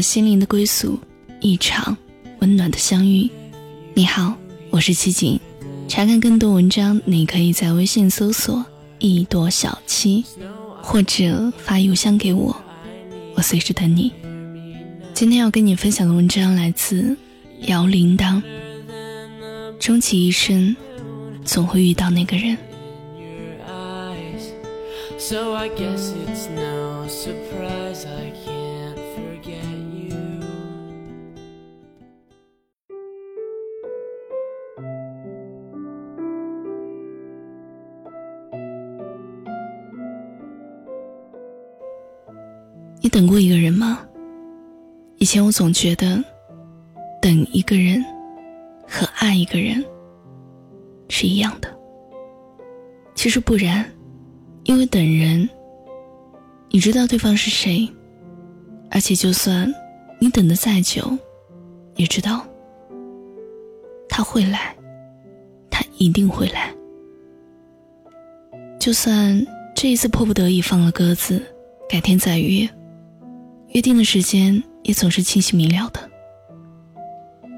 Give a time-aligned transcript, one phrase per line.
[0.00, 0.98] 心灵的归宿，
[1.40, 1.96] 一场
[2.40, 3.28] 温暖的相遇。
[3.94, 4.34] 你好，
[4.70, 5.38] 我是七锦。
[5.88, 8.64] 查看更多文章，你可以在微信搜索
[9.00, 10.24] “一朵小七”，
[10.80, 12.56] 或者发邮箱给我，
[13.34, 14.12] 我随时等你。
[15.12, 17.16] 今天要跟你分享的文章来自
[17.62, 18.40] 姚铃铛。
[19.78, 20.76] 终其一生，
[21.44, 22.56] 总会遇到那个人。
[25.18, 28.59] So I guess it's no surprise I can't
[43.10, 44.00] 等过一个人吗？
[45.18, 46.22] 以前我总觉得，
[47.20, 48.02] 等一个人
[48.88, 49.84] 和爱一个人
[51.08, 51.68] 是一样的。
[53.14, 53.84] 其实不然。
[54.64, 55.48] 因为等人，
[56.68, 57.90] 你知道对方是谁，
[58.90, 59.72] 而且就算
[60.20, 61.16] 你等的再久，
[61.96, 62.46] 也知道
[64.06, 64.76] 他会来，
[65.70, 66.72] 他一定会来。
[68.78, 71.42] 就算这一次迫不得已放了鸽子，
[71.88, 72.68] 改天再约，
[73.70, 76.00] 约定的时间也总是清晰明了的。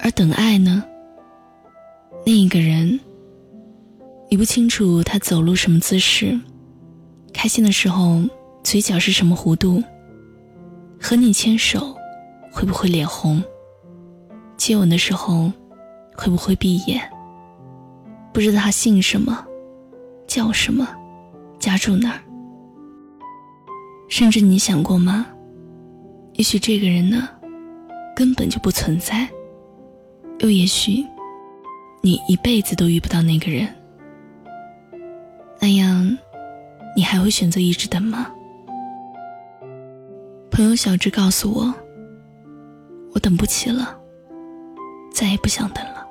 [0.00, 0.84] 而等爱呢？
[2.26, 3.00] 另一个人，
[4.30, 6.38] 你不清楚他走路什么姿势。
[7.32, 8.22] 开心的时候，
[8.62, 9.82] 嘴角是什么弧度？
[11.00, 11.96] 和你牵手，
[12.50, 13.42] 会不会脸红？
[14.56, 15.50] 接吻的时候，
[16.14, 17.00] 会不会闭眼？
[18.32, 19.44] 不知道他姓什么，
[20.26, 20.86] 叫什么，
[21.58, 22.20] 家住哪儿？
[24.08, 25.26] 甚至你想过吗？
[26.34, 27.28] 也许这个人呢，
[28.14, 29.28] 根本就不存在。
[30.38, 31.04] 又也许，
[32.02, 33.68] 你一辈子都遇不到那个人。
[35.60, 36.16] 那样。
[36.96, 38.30] 你还会选择一直等吗？
[40.48, 41.74] 朋友小智告诉我，
[43.12, 43.98] 我等不起了，
[45.12, 46.06] 再也不想等了。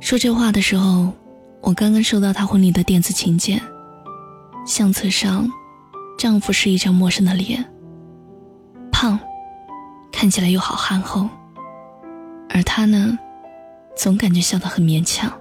[0.00, 1.12] 说这话的时候，
[1.60, 3.60] 我刚刚收到他婚礼的电子请柬，
[4.66, 5.46] 相册上，
[6.18, 7.62] 丈夫是一张陌生的脸，
[10.20, 11.26] 看起来又好憨厚，
[12.50, 13.18] 而他呢，
[13.96, 15.32] 总感觉笑得很勉强。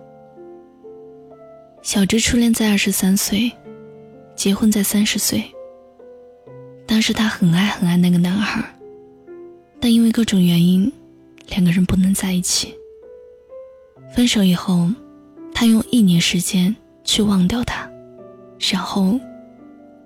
[1.81, 3.51] 小芝初恋在二十三岁。
[4.37, 5.43] 结婚在三十岁。
[6.87, 8.63] 当时他很爱很爱那个男孩，
[9.81, 10.89] 但因为各种原因，
[11.49, 12.73] 两个人不能在一起。
[14.15, 14.89] 分手以后，
[15.53, 16.73] 他用一年时间
[17.03, 17.85] 去忘掉他，
[18.71, 19.19] 然后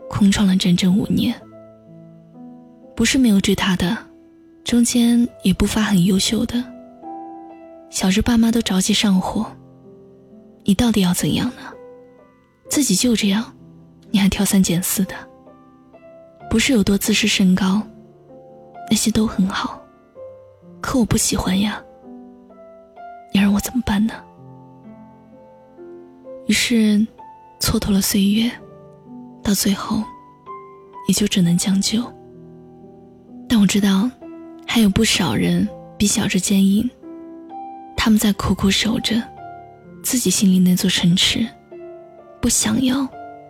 [0.10, 1.40] 空窗了整整五年。
[2.96, 3.96] 不是没有追他的，
[4.64, 6.64] 中间也不乏很优秀的。
[7.90, 9.46] 小智爸妈都着急上火，
[10.64, 11.62] 你到底要怎样呢？
[12.70, 13.54] 自己就这样。
[14.10, 15.16] 你还挑三拣四的，
[16.48, 17.82] 不是有多自视甚高，
[18.90, 19.82] 那些都很好，
[20.80, 21.84] 可我不喜欢呀。
[23.34, 24.14] 你让我怎么办呢？
[26.46, 27.00] 于是，
[27.60, 28.52] 蹉跎了岁月，
[29.42, 30.04] 到最后，
[31.08, 32.04] 也就只能将就。
[33.50, 34.08] 但我知道，
[34.74, 35.70] 还有不少人
[36.00, 36.90] 比小智坚硬，
[37.96, 39.22] 他们在苦苦守着
[40.02, 41.48] 自己心里那座城池，
[42.42, 43.08] 不想要。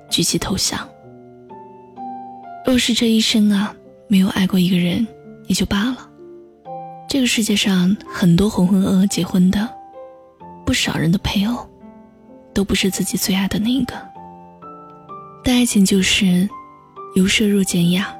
[0.09, 0.85] 举起投降。
[2.65, 3.73] 若是这一生啊，
[4.09, 5.07] 没有爱过一个人，
[5.47, 6.09] 也就罢了。
[7.07, 9.69] 这个世界上很多浑浑噩噩结婚的，
[10.65, 11.65] 不少人的配偶，
[12.53, 13.95] 都不是自己最爱的那一个。
[15.41, 16.49] 但爱情就是
[17.15, 18.13] 由奢入俭呀。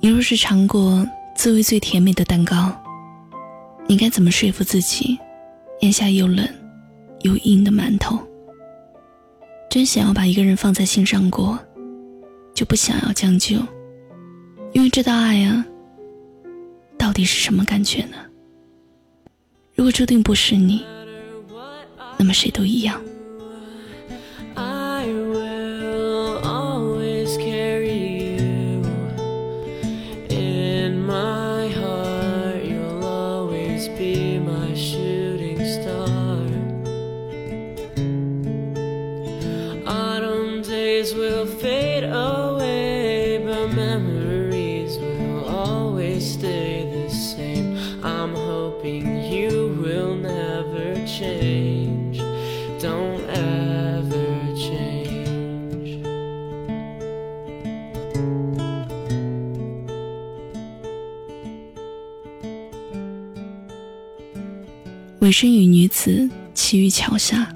[0.00, 2.74] 你若是尝过滋味最甜美的蛋糕，
[3.86, 5.18] 你该怎么说服自己，
[5.80, 6.48] 咽下又冷
[7.20, 8.18] 又硬的馒头？
[9.68, 11.58] 真想要把一个人放在心上过，
[12.54, 13.56] 就不想要将就，
[14.72, 15.64] 因为这道爱啊，
[16.98, 18.16] 到底是什么感觉呢？
[19.74, 20.84] 如果注定不是你，
[22.16, 22.98] 那么谁都一样。
[65.20, 67.50] 尾身与女子栖于桥下，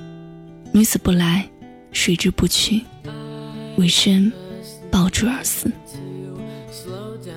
[0.72, 1.46] 女子不来，
[1.92, 2.82] 水之不去，
[3.76, 4.32] 尾身
[4.90, 5.70] 抱柱而死。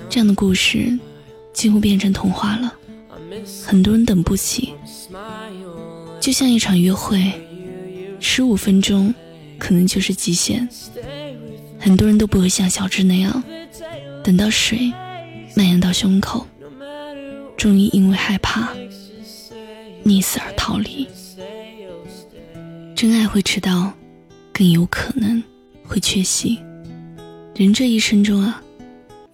[0.09, 0.97] 这样的故事，
[1.51, 2.73] 几乎变成童话了。
[3.65, 4.73] 很多人等不起，
[6.23, 7.33] 就像一场约会，
[8.21, 9.13] 十五分钟
[9.59, 10.65] 可能就是极限。
[11.77, 13.43] 很多人都不会像小智那样，
[14.23, 14.89] 等到水
[15.53, 16.47] 蔓延到胸口，
[17.57, 18.69] 终于因为害怕
[20.05, 21.05] 溺死而逃离。
[22.95, 23.91] 真爱会迟到，
[24.53, 25.43] 更有可能
[25.83, 26.57] 会缺席。
[27.53, 28.63] 人这一生中啊，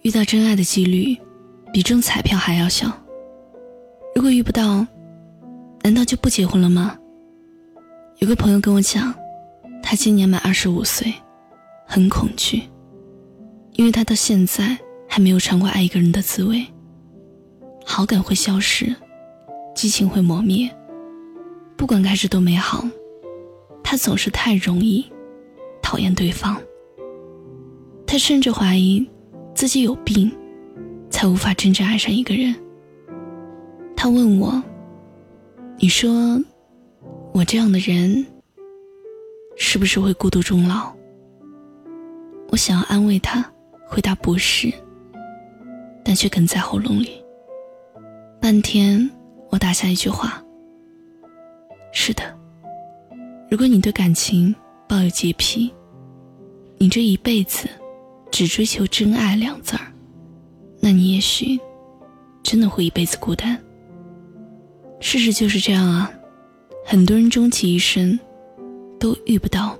[0.02, 1.16] 遇到真爱的几率
[1.72, 2.92] 比中彩票还要小。
[4.12, 4.84] 如果遇不到，
[5.82, 6.96] 难道就不结婚了吗？
[8.18, 9.14] 有个朋友跟我讲，
[9.82, 11.12] 他今年满二十五岁，
[11.86, 12.62] 很恐惧，
[13.72, 14.76] 因为他到现在
[15.08, 16.64] 还没有尝过爱一个人的滋味。
[17.84, 18.94] 好感会消失，
[19.74, 20.70] 激情会磨灭，
[21.76, 22.86] 不管开始多美好，
[23.82, 25.04] 他总是太容易
[25.82, 26.56] 讨厌对方。
[28.06, 29.08] 他甚至怀疑
[29.54, 30.30] 自己有病，
[31.08, 32.54] 才无法真正爱上一个人。
[33.96, 34.62] 他问我
[35.82, 36.38] ：“你说，
[37.32, 38.26] 我这样的人，
[39.56, 40.92] 是不是会孤独终老？”
[42.52, 43.42] 我想要安慰他，
[43.86, 44.70] 回答不是，
[46.04, 47.24] 但却哽在喉咙里。
[48.42, 49.10] 半天，
[49.48, 50.44] 我打下一句话
[51.94, 52.22] ：“是的，
[53.50, 54.54] 如果你对感情
[54.86, 55.72] 抱有洁癖，
[56.76, 57.66] 你这一辈子
[58.30, 59.90] 只追求真爱两字儿，
[60.78, 61.58] 那你也许
[62.42, 63.58] 真的会一辈子孤单。”
[65.00, 66.12] 事实就是这样啊，
[66.84, 68.18] 很多人终其一生，
[68.98, 69.76] 都遇不到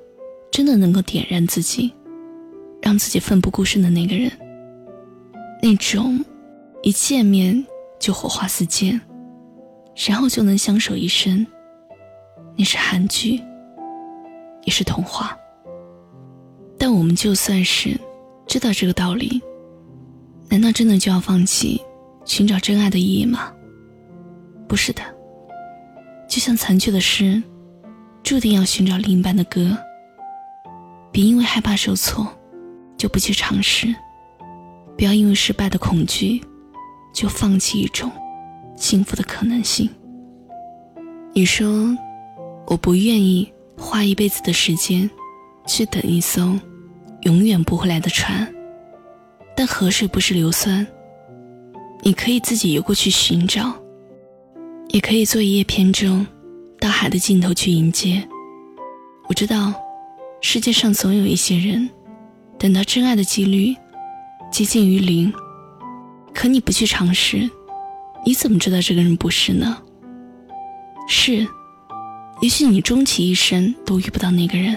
[0.51, 1.93] 真的能够点燃自己，
[2.83, 4.31] 让自己奋不顾身的那个人。
[5.63, 6.19] 那种
[6.83, 7.65] 一见面
[7.99, 8.99] 就火花四溅，
[10.09, 11.47] 然后就能相守一生，
[12.57, 13.41] 那是韩剧，
[14.65, 15.37] 也是童话。
[16.79, 17.95] 但我们就算是
[18.47, 19.41] 知道这个道理，
[20.49, 21.79] 难道真的就要放弃
[22.25, 23.53] 寻找真爱的意义吗？
[24.71, 25.03] 不是的，
[26.29, 27.43] 就像残缺的诗，
[28.23, 29.77] 注定要寻找另一半的歌。
[31.11, 32.25] 别因为害怕受挫，
[32.97, 33.89] 就不去尝试；
[34.97, 36.41] 不要因为失败的恐惧，
[37.13, 38.09] 就放弃一种
[38.77, 39.91] 幸福的可能性。
[41.33, 41.67] 你说，
[42.69, 45.11] 我不愿意花一辈子的时间，
[45.67, 46.57] 去等一艘
[47.23, 48.47] 永远不会来的船。
[49.57, 50.87] 但河水不是硫酸，
[52.03, 53.75] 你可以自己游过去寻找。
[54.93, 56.27] 也可以做一叶扁舟，
[56.81, 58.27] 到海的尽头去迎接。
[59.29, 59.73] 我知道，
[60.41, 61.89] 世界上总有一些人，
[62.59, 63.73] 等到真爱的几率
[64.51, 65.33] 接近于零，
[66.35, 67.49] 可你不去尝试，
[68.27, 69.81] 你怎么知道这个人不是呢？
[71.07, 71.47] 是，
[72.41, 74.77] 也许你终其一生都遇不到那个人，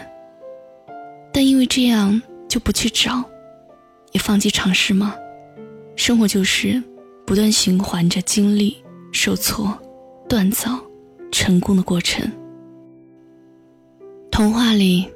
[1.34, 3.24] 但因为这样就不去找，
[4.12, 5.16] 也放弃尝试吗？
[5.96, 6.82] 生活就是
[7.26, 8.78] 不断循环着经历
[9.12, 9.76] 受挫。
[10.34, 10.80] 锻造
[11.32, 12.28] 成功的过程。
[14.32, 15.08] 童话里，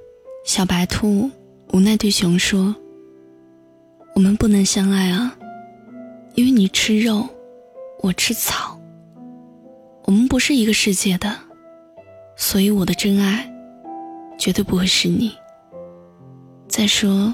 [0.45, 1.27] 小白兔
[1.73, 2.75] 无奈对熊说
[4.13, 5.35] ：“我们不能相爱啊，
[6.35, 7.27] 因为你吃肉，
[8.03, 8.79] 我吃草。
[10.03, 11.35] 我们不是一个世界的，
[12.35, 13.51] 所以我的真爱
[14.37, 15.31] 绝对不会是你。
[16.67, 17.33] 再说，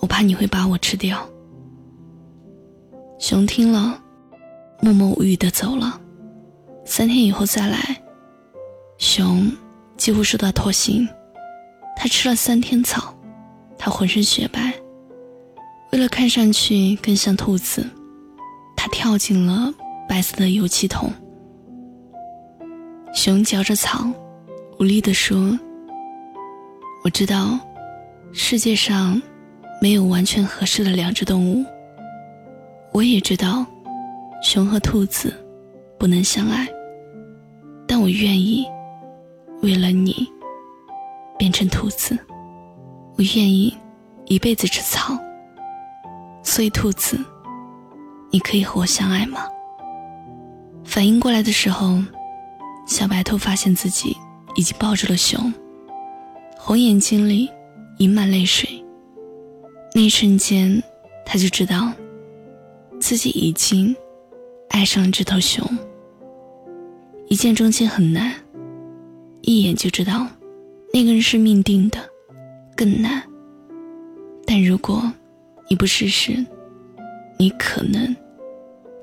[0.00, 1.24] 我怕你会把我吃掉。”
[3.20, 4.02] 熊听了，
[4.80, 6.00] 默默无语的走了。
[6.84, 7.78] 三天以后再来，
[8.98, 9.50] 熊
[9.96, 11.08] 几乎受到脱形。
[11.96, 13.14] 他吃了三天草，
[13.78, 14.72] 他浑身雪白。
[15.92, 17.88] 为了看上去更像兔子，
[18.76, 19.72] 他跳进了
[20.08, 21.10] 白色的油漆桶。
[23.14, 24.06] 熊嚼着草，
[24.78, 25.58] 无力地说
[27.04, 27.58] ：“我知道，
[28.32, 29.20] 世界上
[29.80, 31.64] 没有完全合适的两只动物。
[32.92, 33.64] 我也知道，
[34.42, 35.32] 熊和兔子。”
[36.04, 36.68] 不能相爱，
[37.88, 38.66] 但我愿意
[39.62, 40.30] 为了你
[41.38, 42.14] 变成兔子。
[43.16, 43.74] 我愿意
[44.26, 45.18] 一辈子吃草。
[46.42, 47.18] 所以，兔子，
[48.30, 49.48] 你可以和我相爱吗？
[50.84, 51.98] 反应过来的时候，
[52.86, 54.14] 小白兔发现自己
[54.56, 55.50] 已经抱住了熊，
[56.58, 57.50] 红眼睛里
[57.96, 58.68] 盈满泪水。
[59.94, 60.82] 那一瞬间，
[61.24, 61.90] 他就知道
[63.00, 63.96] 自己已经
[64.68, 65.66] 爱上了这头熊。
[67.34, 68.32] 一见钟情很难。
[69.42, 70.24] 一眼就知道
[70.92, 71.98] 那个人是命定的
[72.76, 73.20] 更难。
[74.46, 75.12] 但如果
[75.68, 76.32] 你不试试
[77.36, 78.14] 你可能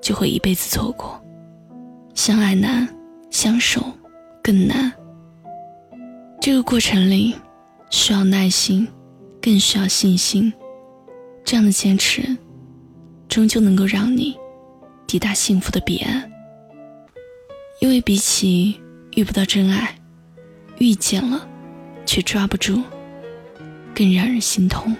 [0.01, 1.21] 就会一辈子错过。
[2.13, 2.87] 相爱难
[3.29, 3.83] 相守
[4.41, 4.89] 更难。
[6.39, 7.35] 这个过程里
[7.89, 8.87] 需要耐心
[9.41, 10.53] 更需要信心。
[11.43, 12.37] 这样的坚持
[13.27, 14.37] 终究能够让你
[15.05, 16.30] 抵达幸福的彼岸。
[17.81, 18.79] 因为比起
[19.15, 19.95] 遇不到真爱
[20.77, 21.47] 遇见了
[22.05, 22.79] 却抓不住
[23.95, 24.95] 更让人心痛。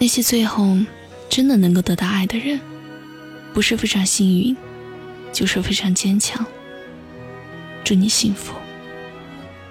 [0.00, 0.76] 那些最后
[1.28, 2.60] 真的能够得到爱的人
[3.54, 4.56] 不是非常幸运
[5.32, 6.44] 就是非常坚强。
[7.84, 8.52] 祝你幸福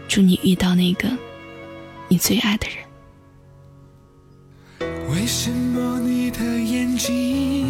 [0.08, 1.10] 祝你遇到那个
[2.08, 2.78] 你最爱的人。
[5.12, 7.69] 为什么你的眼睛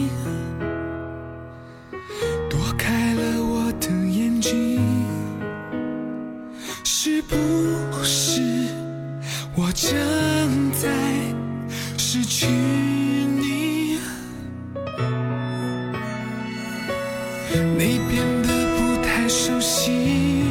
[9.81, 10.89] 正在
[11.97, 13.97] 失去你。
[17.77, 20.48] 你变得不太熟悉。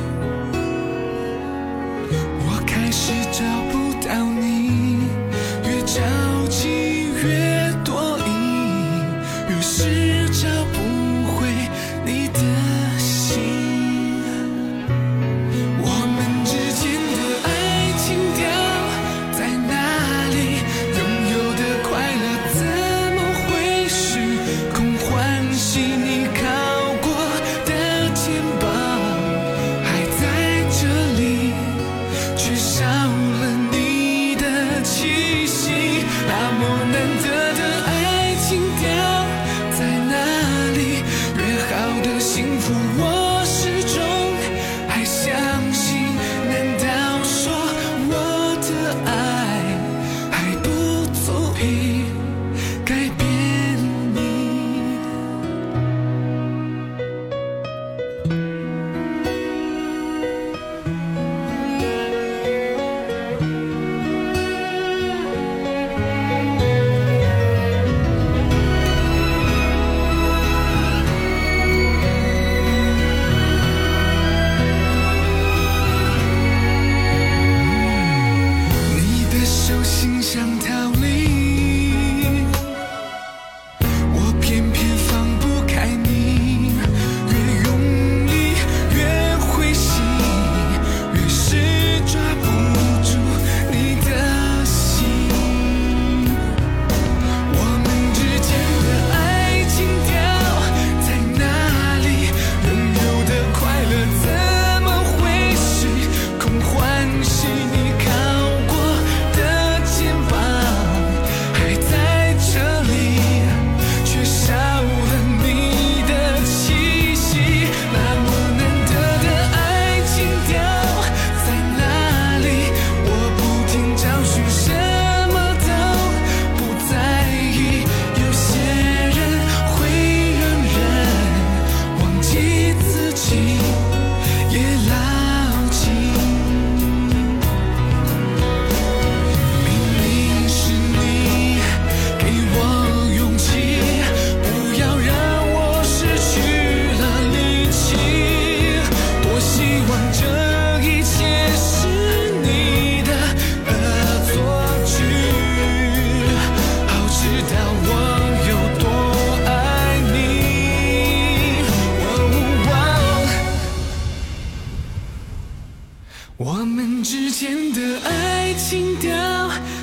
[167.11, 169.11] 之间的爱情掉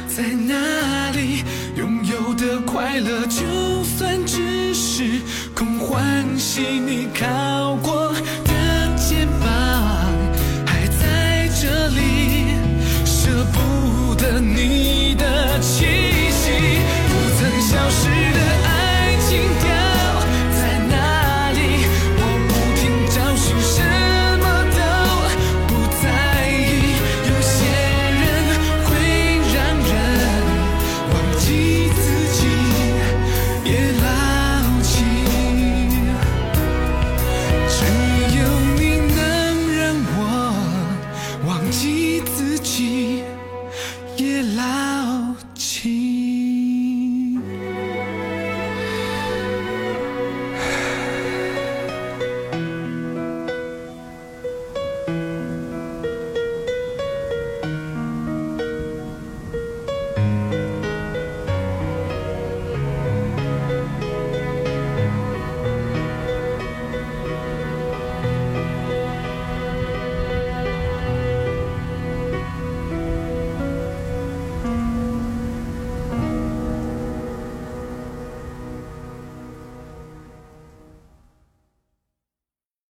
[0.08, 1.44] 在哪里？
[1.76, 5.22] 拥有的快乐就算只是
[5.56, 8.14] 空欢喜，你靠过
[8.44, 9.50] 的肩膀
[10.68, 12.46] 还在这里，
[13.04, 16.05] 舍不得你的情。